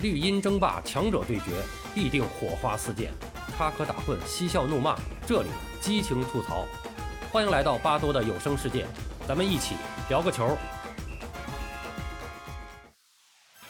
[0.00, 1.50] 绿茵争霸，强者对决，
[1.92, 3.10] 必定火花四溅，
[3.56, 5.48] 插科打诨，嬉笑怒骂，这里
[5.80, 6.64] 激情吐槽。
[7.32, 8.86] 欢迎来到巴多的有声世界，
[9.26, 9.74] 咱们一起
[10.08, 10.56] 聊个球。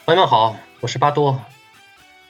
[0.04, 1.40] 朋友们好，我是巴多。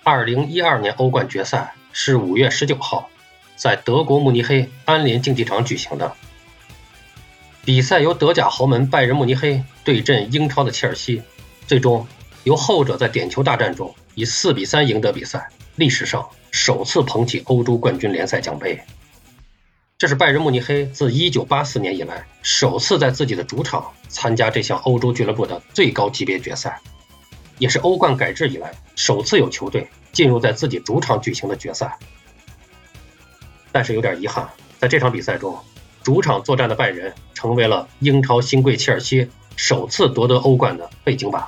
[0.05, 3.11] 二零一二年欧冠决赛是五月十九号，
[3.57, 6.15] 在德国慕尼黑安联竞技场举行的。
[7.65, 11.21] 比赛由德甲豪门拜仁慕尼黑对阵英超的切尔西，
[11.67, 12.07] 最终。
[12.49, 18.81] 由后者在点球大战中以四比三赢得比赛，历史上首次捧起欧洲冠军联赛奖杯。
[19.99, 26.81] 这是拜仁慕尼黑自1984年以来首次在自己的主场参加这项欧洲俱乐部的最高级别决赛，
[27.59, 31.99] 也是欧冠改制以来首次有球队进入在自己主场举行的决赛。
[33.71, 35.55] 但是有点遗憾，在这场比赛中，
[36.03, 41.45] 主场作战的拜仁成为了英超新贵切尔西首次夺得欧冠的背景板。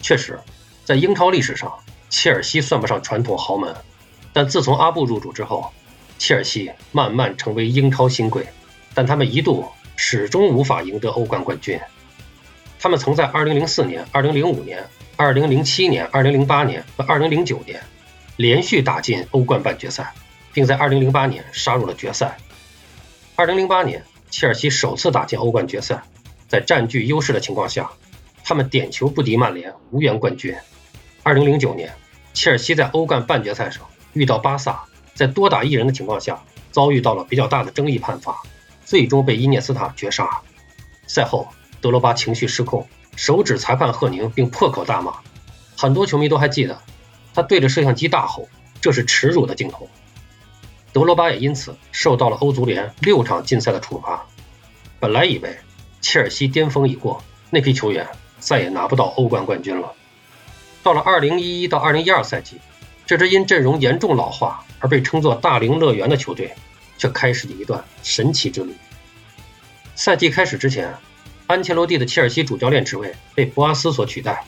[0.00, 0.38] 确实，
[0.84, 1.72] 在英超历史上，
[2.08, 3.74] 切尔西算不上传统豪门，
[4.32, 5.72] 但自从阿布入主之后，
[6.18, 8.46] 切尔西慢慢成为英超新贵。
[8.94, 11.78] 但他们一度始终无法赢得欧冠冠军。
[12.78, 14.86] 他们曾在2004年、2005年、
[15.18, 17.82] 2007年、2008年和2009年
[18.36, 20.14] 连续打进欧冠半决赛，
[20.52, 22.38] 并在2008年杀入了决赛。
[23.36, 26.02] 2008年，切尔西首次打进欧冠决赛，
[26.48, 27.90] 在占据优势的情况下。
[28.48, 30.54] 他们点球不敌曼联，无缘冠军。
[31.24, 31.92] 二零零九年，
[32.32, 38.40] 切尔西在欧冠半决赛上遇到巴萨，在多打一人的情况下，遭遇到了比较大的争议判罚，
[38.84, 40.42] 最终被伊涅斯塔绝杀。
[41.08, 41.48] 赛后，
[41.80, 42.86] 德罗巴情绪失控，
[43.16, 45.14] 手指裁判赫宁，并破口大骂。
[45.76, 46.78] 很多球迷都还记得，
[47.34, 48.48] 他对着摄像机大吼
[48.80, 49.90] ：“这是耻辱的镜头。”
[50.94, 54.24] 德罗巴也因此受到了欧足联六场禁赛的处罚。
[55.00, 55.58] 本来以为
[56.00, 58.06] 切尔西巅峰已过，那批球员。
[58.38, 59.92] 再也拿不到欧冠冠军了。
[60.82, 62.58] 到了2011到2012赛季，
[63.06, 66.54] 这支因阵容严重老化而被称作“大龄乐园”的球队，
[66.96, 68.74] 却开始了一段神奇之旅。
[69.94, 70.94] 赛季开始之前，
[71.46, 74.44] 安切洛蒂的切尔西主教练职位被博阿斯所取代。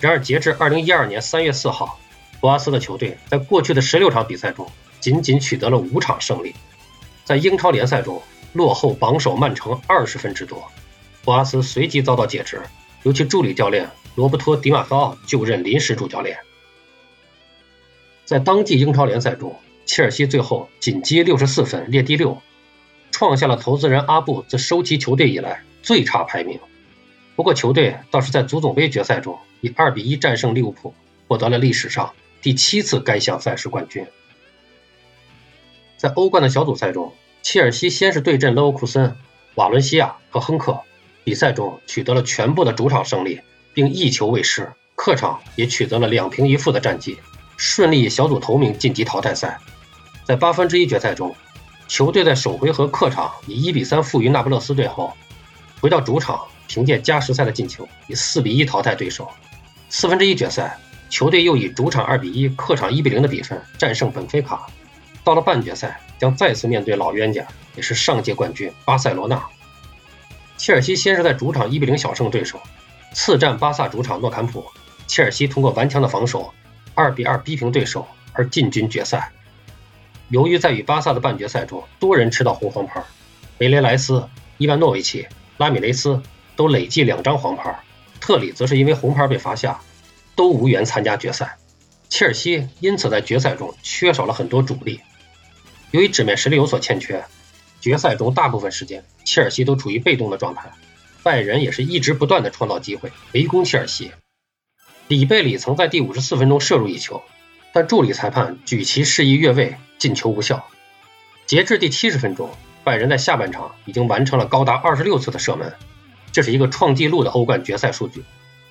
[0.00, 1.98] 然而，截至2012年3月4号，
[2.40, 4.66] 博阿斯的球队在过去的16场比赛中
[5.00, 6.54] 仅仅取得了五场胜利，
[7.24, 8.22] 在英超联赛中
[8.52, 10.62] 落后榜首曼城20分之多。
[11.24, 12.62] 博阿斯随即遭到解职。
[13.04, 16.38] 由其助理教练罗伯托·迪马特奥就任临时主教练。
[18.24, 19.54] 在当季英超联赛中，
[19.84, 22.40] 切尔西最后仅积六十四分，列第六，
[23.10, 26.58] 创下了投资人阿布自收集球队以来最差排名。
[27.36, 30.94] 不过，球队倒是在足总杯决赛中以二比一战胜利物浦，
[31.28, 34.06] 获得了历史上第七次该项赛事冠军。
[35.98, 39.16] 在欧冠的小组赛中，切尔西先是对阵勒沃库森、
[39.56, 40.80] 瓦伦西亚和亨克。
[41.24, 43.40] 比赛中取得了全部的主场胜利，
[43.72, 47.18] 并一球未失，客场也取得了两平一负的战绩，
[47.56, 49.58] 顺利以小组头名晋级淘汰赛。
[50.24, 51.34] 在八分之一决赛中，
[51.88, 55.12] 球队在首回合客场以一比三负于那不勒斯队后，
[55.80, 59.28] 回到主场凭借加时赛的进球以四比一淘汰对手。
[59.88, 64.66] 四分之一决赛，球队又以主场二比一、客场一比零的比分战胜本菲卡。
[65.22, 67.46] 到了半决赛，将再次面对老冤家，
[67.76, 69.42] 也是上届冠军巴塞罗那。
[70.56, 72.60] 切尔西先是在主场1比0小胜对手，
[73.12, 74.64] 次战巴萨主场诺坎普，
[75.06, 76.52] 切尔西通过顽强的防守
[76.94, 79.32] ，2比2逼平对手而进军决赛。
[80.28, 83.02] 由于在与巴萨的半决赛中多人吃到红黄牌，
[83.58, 85.26] 梅雷莱斯、伊万诺维奇、
[85.58, 86.22] 拉米雷斯
[86.56, 87.78] 都累计两张黄牌，
[88.20, 89.80] 特里则是因为红牌被罚下，
[90.34, 91.56] 都无缘参加决赛。
[92.08, 95.00] 切尔西因此在决赛中缺少了很多主力，
[95.90, 97.24] 由于纸面实力有所欠缺。
[97.84, 100.72] 决赛中大部分时间，切尔西都处于被动的状态，
[101.22, 104.10] 拜仁也是一直不断的创造机会围攻切尔西。
[105.06, 107.22] 里贝里曾在第五十四分钟射入一球，
[107.74, 110.66] 但助理裁判举旗示意越位，进球无效。
[111.44, 112.48] 截至第七十分钟，
[112.84, 115.74] 拜仁在下半场已经完成了高达二十六次的射门，
[116.32, 118.24] 这是一个创纪录的欧冠决赛数据。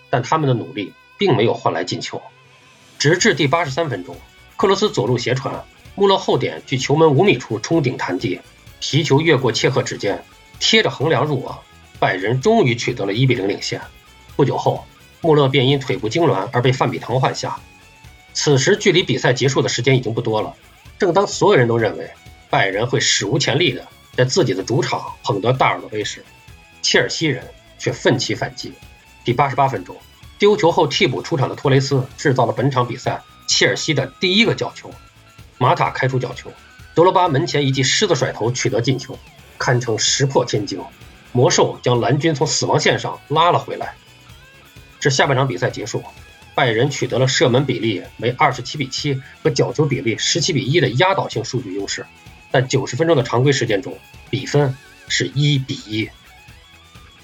[0.09, 2.19] 但他们的努力并没有换来进球。
[2.97, 4.17] 直至第八十三分钟，
[4.57, 5.63] 克罗斯左路斜传，
[5.93, 8.39] 穆勒后点距球门五米处冲顶弹地。
[8.85, 10.21] 皮球越过切赫指尖，
[10.59, 11.57] 贴着横梁入网，
[11.99, 13.79] 拜仁终于取得了一比零领先。
[14.35, 14.85] 不久后，
[15.21, 17.57] 穆勒便因腿部痉挛而被范比滕换下。
[18.33, 20.53] 此时距离比赛结束的时间已经不多了。
[20.99, 22.11] 正当所有人都认为
[22.49, 23.87] 拜仁会史无前例的
[24.17, 26.21] 在自己的主场捧得大耳朵杯时，
[26.81, 27.41] 切尔西人
[27.79, 28.73] 却奋起反击。
[29.23, 29.95] 第八十八分钟，
[30.37, 34.91] 丢球后替补出场的托雷斯制造了本场比赛切尔西的第一个角球，
[35.57, 36.51] 马塔开出角球。
[36.95, 39.17] 德罗巴门前一记狮子甩头取得进球，
[39.57, 40.79] 堪称石破天惊。
[41.31, 43.95] 魔兽将蓝军从死亡线上拉了回来。
[44.99, 46.03] 至下半场比赛结束，
[46.53, 52.05] 拜仁取得了射门比例为二十七比七和角球比例十七比一的压倒性数据优势，
[52.51, 53.97] 在九十分钟的常规时间中，
[54.29, 54.75] 比分
[55.07, 56.07] 是一比一。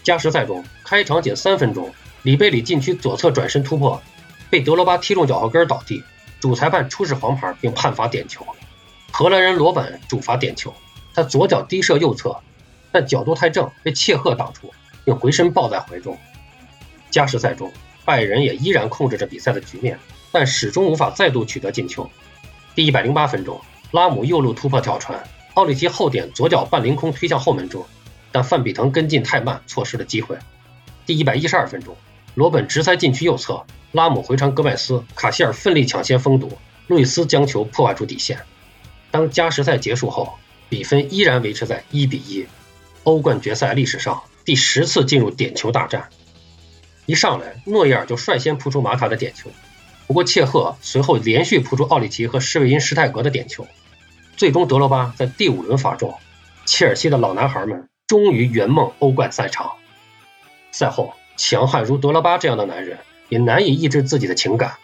[0.02, 1.94] 加时赛中，开场仅三分钟，
[2.24, 4.02] 里贝里禁区左侧转身突破，
[4.50, 6.04] 被德罗巴踢中脚后跟倒地，
[6.40, 8.44] 主裁判出示黄牌并判罚点球。
[9.20, 10.74] 荷兰人罗本主罚点球，
[11.14, 12.40] 他左脚低射右侧，
[12.90, 14.74] 但角度太正，被切赫挡出，
[15.04, 16.18] 并回身抱在怀中。
[17.12, 17.70] 加时赛中。
[18.06, 20.00] 拜仁也依然控制着比赛的局面，
[20.32, 22.10] 但始终无法再度取得进球。
[22.74, 23.60] 第一百零八分钟，
[23.92, 25.22] 拉姆右路突破挑传，
[25.56, 27.86] 奥里奇后点左脚半凌空推向后门柱，
[28.32, 30.38] 但范比腾跟进太慢，错失了机会。
[31.06, 31.94] 第一百一十二分钟，
[32.36, 36.58] 罗本直塞禁区右侧，拉姆回传戈麦斯，卡希尔奋力抢先封堵，
[36.88, 38.40] 路易斯将球破坏出底线。
[39.12, 40.36] 当加时赛结束后，
[40.70, 42.46] 比分依然维持在一比一。
[43.04, 46.10] 欧冠决赛历史上第十次进入点球大战。
[47.06, 49.50] 一上来，诺伊尔就率先扑出马塔的点球，
[50.06, 53.66] 不过切赫随后连续扑出奥里奇和施韦因施泰格的点球，
[54.38, 56.14] 最终德罗巴在第五轮罚中，
[56.66, 59.72] 切尔西的老男孩们终于圆梦欧冠赛场。
[60.72, 64.76] 赛后，强悍如德罗巴这样的男人也难以抑制自己的情感，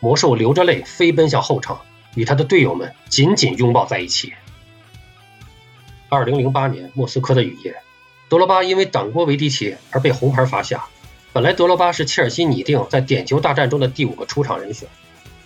[0.00, 1.80] 魔兽流着泪飞奔向后场，
[2.14, 4.32] 与他的队友们紧紧拥抱在一起。
[6.08, 7.76] 二零零八年莫斯科的雨夜，
[8.28, 10.86] 德罗巴因为挡过维迪奇而被红牌罚下。
[11.32, 14.88] 本来德罗巴是切尔西拟定在点球大战中的第五个出场人选，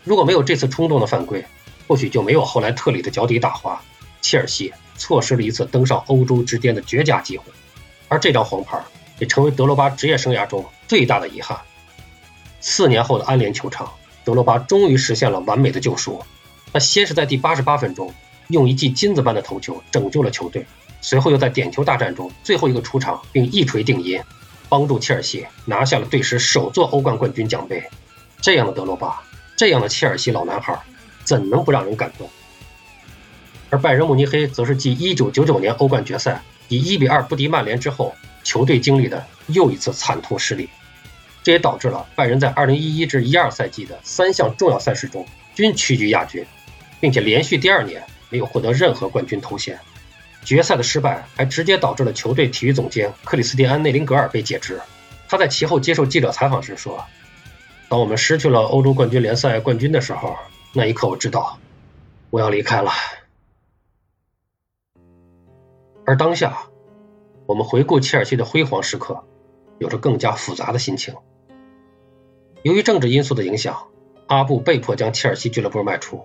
[0.04, 1.44] 如果没有这次冲动的犯规，
[1.88, 3.82] 或许就没有后来特里的脚底打滑，
[4.20, 7.44] 切尔西错失了一次登上欧洲之巅的绝佳机会。
[8.08, 8.80] 而这张黄牌
[9.18, 11.58] 也成为德罗巴职业生涯中最大的遗憾。
[12.60, 13.92] 四年后的安联球场，
[14.24, 16.22] 德罗巴终于实现了完美的救赎。
[16.72, 18.12] 他先是在第八十八分钟
[18.48, 20.66] 用一记金子般的头球拯救了球队，
[21.00, 24.20] 随后又在点球大战中最后一个出场并一锤定音。
[24.68, 27.84] 帮助切尔西拿下了队史首座欧冠冠军奖杯，
[28.40, 29.22] 这样的德罗巴，
[29.54, 30.80] 这样的切尔西老男孩，
[31.24, 32.30] 怎能不让人感动？
[33.68, 38.14] 而拜仁慕尼黑则是继1999年欧冠决赛以1比2不敌曼联之后，
[38.44, 40.70] 球队经历的又一次惨痛失利，
[41.42, 46.46] 这也导致了拜仁在2011至12赛季的三项重要赛事中均屈居亚军，
[47.02, 49.80] 并且连续第二年没有获得任何冠军头衔。
[50.44, 54.80] 决赛的失败还直接导致了球队体育总监克里斯蒂安·内林格尔被解职。
[55.28, 57.04] 他在其后接受记者采访时说
[57.90, 60.36] ：“当我们失去了欧洲冠军联赛冠军的时候，
[60.72, 61.58] 那一刻我知道
[62.30, 62.92] 我要离开了。
[66.06, 66.68] 而当下，
[67.46, 69.24] 我们回顾切尔西的辉煌时刻，
[69.78, 71.14] 有着更加复杂的心情。
[72.62, 73.88] 由于政治因素的影响，
[74.28, 76.24] 阿布被迫将切尔西俱乐部卖出，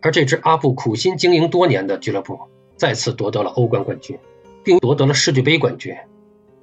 [0.00, 2.38] 而这支阿布苦心经营多年的俱乐部。”
[2.78, 4.20] 再次夺得了欧冠冠军，
[4.62, 5.96] 并夺得了世俱杯冠军。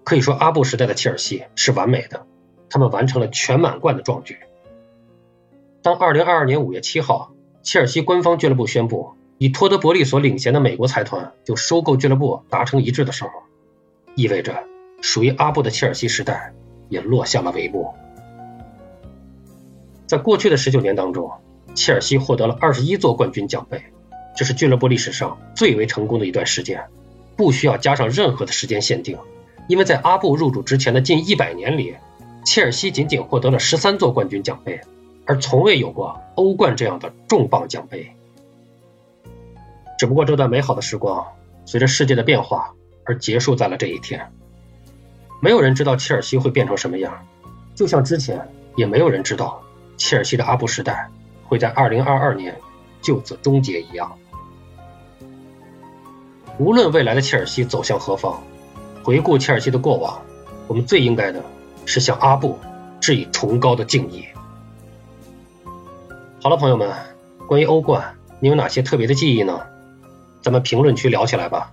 [0.05, 2.25] 可以说，阿布时代的切尔西是完美的，
[2.69, 4.37] 他们完成了全满贯的壮举。
[5.81, 7.33] 当2022年5月7号，
[7.63, 13.31] 切尔西官方俱乐部宣布以托德伯利所领衔的美国财团就收购俱乐部达成一致的时候，
[14.15, 14.63] 意味着
[15.01, 16.53] 属于阿布的切尔西时代
[16.87, 17.93] 也落下了帷幕。
[20.07, 21.29] 在过去的19年当中，
[21.73, 23.81] 切尔西获得了21座冠军奖杯。
[24.37, 26.83] 这是俱乐部历史上最为成功的一段时间，
[27.37, 29.17] 不需要加上任何的时间限定，
[29.67, 31.95] 因为在阿布入主之前的近一百年里，
[32.43, 34.81] 切尔西仅仅获得了十三座冠军奖杯，
[35.25, 38.11] 而从未有过欧冠这样的重磅奖杯。
[39.97, 41.25] 只不过这段美好的时光
[41.63, 42.73] 随着世界的变化
[43.05, 44.29] 而结束在了这一天。
[45.41, 47.25] 没有人知道切尔西会变成什么样，
[47.73, 49.63] 就像之前也没有人知道
[49.95, 51.09] 切尔西的阿布时代
[51.47, 52.55] 会在二零二二年
[53.01, 54.17] 就此终结一样。
[56.57, 58.41] 无论未来的切尔西走向何方，
[59.03, 60.21] 回顾切尔西的过往，
[60.67, 61.43] 我们最应该的
[61.85, 62.57] 是向阿布
[62.99, 64.25] 致以崇高的敬意。
[66.41, 66.93] 好了，朋友们，
[67.47, 69.61] 关于欧冠，你有哪些特别的记忆呢？
[70.41, 71.71] 咱们评论区聊起来吧。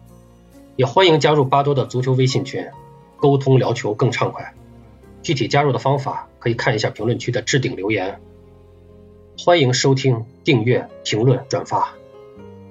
[0.76, 2.66] 也欢迎加入巴多的足球微信群，
[3.18, 4.54] 沟通聊球更畅快。
[5.22, 8.20] 具体加入的方法可以看一下评论区的置顶留言。
[9.44, 11.92] 欢迎收听、订阅、评论、转发，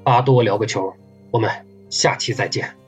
[0.06, 0.94] 巴多聊个球，
[1.30, 1.52] 我们。
[1.90, 2.81] 下期再见。